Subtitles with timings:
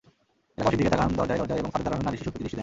[0.03, 2.59] এলাকাবাসীর দিকে তাকান দরজায় দরজায় এবং ছাদে দাঁড়ানো নারী-শিশুর প্রতি দৃষ্টি দেন।